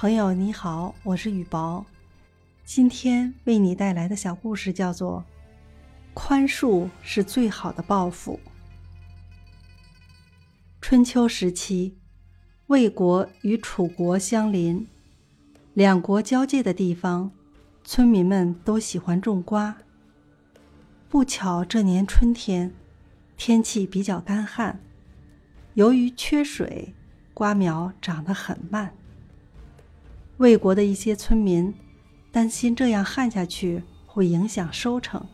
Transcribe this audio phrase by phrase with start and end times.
[0.00, 1.84] 朋友你好，我是雨薄，
[2.64, 5.24] 今天为你带来的小故事叫做
[6.14, 8.38] 《宽恕是最好的报复》。
[10.80, 11.96] 春秋时期，
[12.68, 14.86] 魏国与楚国相邻，
[15.74, 17.32] 两国交界的地方，
[17.82, 19.78] 村民们都喜欢种瓜。
[21.08, 22.72] 不巧这年春天，
[23.36, 24.78] 天气比较干旱，
[25.74, 26.94] 由于缺水，
[27.34, 28.94] 瓜苗长得很慢。
[30.38, 31.74] 魏国的一些村民
[32.30, 35.26] 担心这样旱下去会影响收成，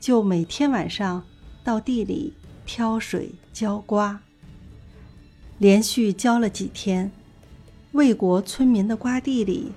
[0.00, 1.24] 就每天晚上
[1.62, 4.20] 到地里挑水浇瓜。
[5.58, 7.10] 连续浇了几天，
[7.92, 9.70] 魏国村民的瓜地里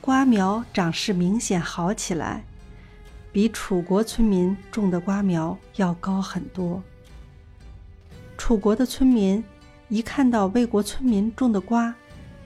[0.00, 2.44] 瓜苗长势明显好起来，
[3.32, 6.82] 比楚国村民种的瓜苗要高很多。
[8.36, 9.42] 楚国的村民
[9.88, 11.94] 一看到魏国村民种的瓜，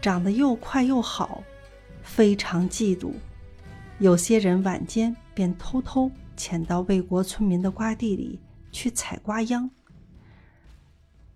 [0.01, 1.43] 长得又快又好，
[2.03, 3.13] 非常嫉妒。
[3.99, 8.41] 有些人晚间便偷偷潜到魏国村民的瓜地里
[8.71, 9.71] 去采瓜秧。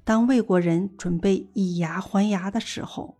[0.05, 3.17] 当魏国人准备以牙还牙的时候，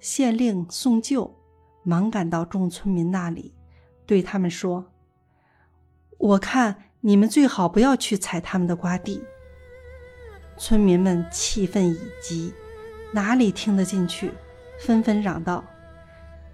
[0.00, 1.34] 县令宋旧
[1.82, 3.54] 忙赶到众村民那里，
[4.06, 4.92] 对他们说
[6.18, 9.22] ：“我看你们最好不要去采他们的瓜地。”
[10.58, 12.52] 村民们气愤已极，
[13.12, 14.32] 哪里听得进去？
[14.78, 15.64] 纷纷嚷道：“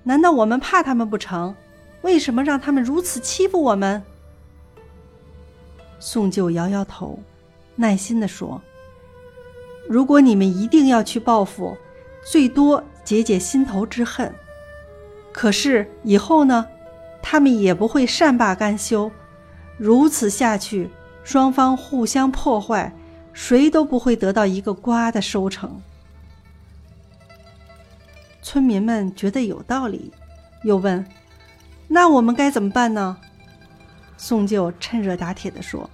[0.03, 1.55] 难道我们怕他们不成？
[2.03, 4.03] 为什么让他们如此欺负我们？”
[6.00, 7.19] 宋旧摇摇头，
[7.77, 8.61] 耐心地说
[9.89, 11.77] ：“如果你们一定要去报复，
[12.25, 14.34] 最多解解心头之恨。
[15.33, 16.66] 可是以后呢，
[17.22, 19.11] 他们也不会善罢甘休。
[19.78, 20.91] 如此下去，
[21.22, 22.94] 双方互相破坏，
[23.33, 25.81] 谁都不会得到一个瓜的收成。”
[28.45, 30.12] 村民们觉得有道理，
[30.65, 31.03] 又问
[31.88, 33.16] ：“那我们该怎么办呢？”
[34.19, 35.88] 宋舅趁热打铁地说：“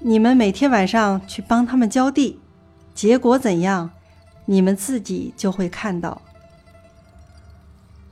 [0.00, 2.40] 你们每天晚上去帮他们浇地，
[2.94, 3.90] 结果怎样，
[4.46, 6.22] 你们自己就会看到。”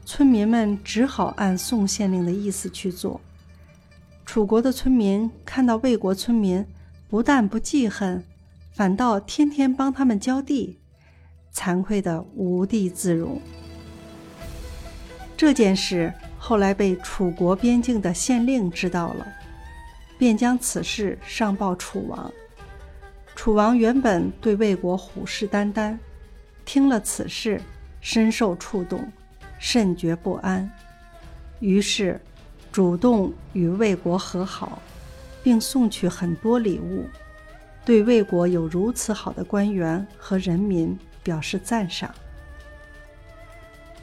[0.04, 3.22] 村民们只好按宋县令的意思去做。
[4.26, 6.66] 楚国的村民看到魏国村民
[7.08, 8.22] 不但不记恨，
[8.70, 10.78] 反倒天天帮他们浇地。
[11.54, 13.40] 惭愧的无地自容。
[15.36, 19.26] 这件事后来被楚国边境的县令知道了，
[20.18, 22.30] 便将此事上报楚王。
[23.34, 25.96] 楚王原本对魏国虎视眈眈，
[26.66, 27.60] 听了此事，
[28.02, 29.10] 深受触动，
[29.58, 30.70] 甚觉不安，
[31.58, 32.20] 于是
[32.70, 34.82] 主动与魏国和好，
[35.42, 37.06] 并送去很多礼物，
[37.82, 40.98] 对魏国有如此好的官员和人民。
[41.22, 42.14] 表示赞赏。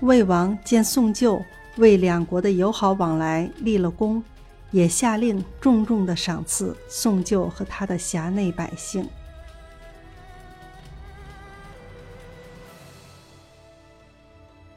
[0.01, 1.43] 魏王见宋旧
[1.77, 4.23] 为两国的友好往来立了功，
[4.71, 9.07] 也下令重重的赏赐宋旧和他的辖内百姓。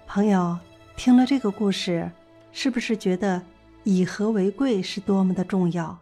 [0.07, 0.59] 朋友，
[0.97, 2.11] 听了这个故事，
[2.51, 3.41] 是不是觉得
[3.85, 5.99] 以和为贵是多么的重要？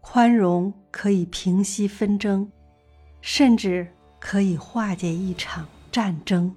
[0.00, 2.50] 宽容可以平息纷争，
[3.20, 3.93] 甚至。
[4.24, 6.56] 可以化解一场战争。